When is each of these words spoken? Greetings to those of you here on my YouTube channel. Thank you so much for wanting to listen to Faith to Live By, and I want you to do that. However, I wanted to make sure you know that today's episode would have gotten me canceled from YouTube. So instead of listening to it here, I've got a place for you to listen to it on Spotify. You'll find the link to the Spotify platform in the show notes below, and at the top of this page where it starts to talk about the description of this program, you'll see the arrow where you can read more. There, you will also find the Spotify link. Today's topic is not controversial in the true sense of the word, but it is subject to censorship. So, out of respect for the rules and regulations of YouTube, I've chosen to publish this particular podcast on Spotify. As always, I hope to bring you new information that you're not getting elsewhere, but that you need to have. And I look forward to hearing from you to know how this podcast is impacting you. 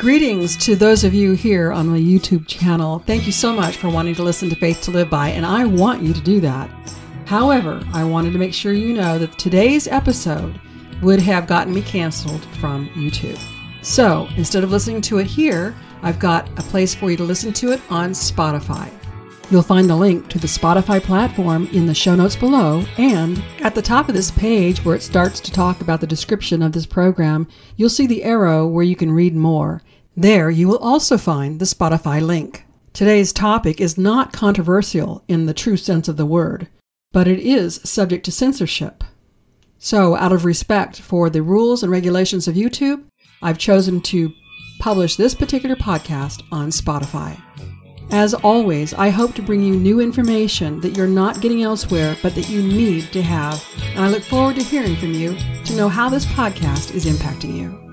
Greetings 0.00 0.56
to 0.56 0.76
those 0.76 1.04
of 1.04 1.12
you 1.12 1.32
here 1.34 1.70
on 1.70 1.86
my 1.86 1.98
YouTube 1.98 2.46
channel. 2.46 3.00
Thank 3.00 3.26
you 3.26 3.32
so 3.32 3.52
much 3.52 3.76
for 3.76 3.90
wanting 3.90 4.14
to 4.14 4.22
listen 4.22 4.48
to 4.48 4.56
Faith 4.56 4.80
to 4.84 4.90
Live 4.90 5.10
By, 5.10 5.28
and 5.28 5.44
I 5.44 5.66
want 5.66 6.02
you 6.02 6.14
to 6.14 6.20
do 6.22 6.40
that. 6.40 6.70
However, 7.26 7.86
I 7.92 8.02
wanted 8.04 8.32
to 8.32 8.38
make 8.38 8.54
sure 8.54 8.72
you 8.72 8.94
know 8.94 9.18
that 9.18 9.38
today's 9.38 9.86
episode 9.86 10.58
would 11.02 11.20
have 11.20 11.46
gotten 11.46 11.74
me 11.74 11.82
canceled 11.82 12.42
from 12.60 12.88
YouTube. 12.94 13.38
So 13.82 14.26
instead 14.38 14.64
of 14.64 14.70
listening 14.70 15.02
to 15.02 15.18
it 15.18 15.26
here, 15.26 15.76
I've 16.00 16.18
got 16.18 16.48
a 16.58 16.62
place 16.62 16.94
for 16.94 17.10
you 17.10 17.18
to 17.18 17.24
listen 17.24 17.52
to 17.52 17.72
it 17.72 17.82
on 17.90 18.12
Spotify. 18.12 18.90
You'll 19.50 19.62
find 19.62 19.90
the 19.90 19.96
link 19.96 20.28
to 20.28 20.38
the 20.38 20.46
Spotify 20.46 21.02
platform 21.02 21.68
in 21.72 21.86
the 21.86 21.94
show 21.94 22.14
notes 22.14 22.36
below, 22.36 22.84
and 22.96 23.42
at 23.62 23.74
the 23.74 23.82
top 23.82 24.08
of 24.08 24.14
this 24.14 24.30
page 24.30 24.84
where 24.84 24.94
it 24.94 25.02
starts 25.02 25.40
to 25.40 25.50
talk 25.50 25.80
about 25.80 26.00
the 26.00 26.06
description 26.06 26.62
of 26.62 26.70
this 26.70 26.86
program, 26.86 27.48
you'll 27.76 27.90
see 27.90 28.06
the 28.06 28.22
arrow 28.22 28.64
where 28.64 28.84
you 28.84 28.94
can 28.94 29.10
read 29.10 29.34
more. 29.34 29.82
There, 30.16 30.50
you 30.50 30.68
will 30.68 30.78
also 30.78 31.18
find 31.18 31.58
the 31.58 31.64
Spotify 31.64 32.24
link. 32.24 32.64
Today's 32.92 33.32
topic 33.32 33.80
is 33.80 33.98
not 33.98 34.32
controversial 34.32 35.24
in 35.26 35.46
the 35.46 35.54
true 35.54 35.76
sense 35.76 36.06
of 36.06 36.16
the 36.16 36.26
word, 36.26 36.68
but 37.10 37.26
it 37.26 37.40
is 37.40 37.80
subject 37.82 38.24
to 38.26 38.32
censorship. 38.32 39.02
So, 39.78 40.14
out 40.14 40.30
of 40.30 40.44
respect 40.44 41.00
for 41.00 41.28
the 41.28 41.42
rules 41.42 41.82
and 41.82 41.90
regulations 41.90 42.46
of 42.46 42.54
YouTube, 42.54 43.02
I've 43.42 43.58
chosen 43.58 44.00
to 44.02 44.32
publish 44.78 45.16
this 45.16 45.34
particular 45.34 45.74
podcast 45.74 46.44
on 46.52 46.68
Spotify. 46.68 47.40
As 48.12 48.34
always, 48.34 48.92
I 48.94 49.08
hope 49.10 49.34
to 49.34 49.42
bring 49.42 49.62
you 49.62 49.76
new 49.76 50.00
information 50.00 50.80
that 50.80 50.96
you're 50.96 51.06
not 51.06 51.40
getting 51.40 51.62
elsewhere, 51.62 52.16
but 52.22 52.34
that 52.34 52.50
you 52.50 52.60
need 52.60 53.12
to 53.12 53.22
have. 53.22 53.64
And 53.94 54.00
I 54.00 54.08
look 54.08 54.24
forward 54.24 54.56
to 54.56 54.64
hearing 54.64 54.96
from 54.96 55.12
you 55.12 55.36
to 55.64 55.76
know 55.76 55.88
how 55.88 56.08
this 56.08 56.26
podcast 56.26 56.92
is 56.92 57.06
impacting 57.06 57.56
you. 57.56 57.89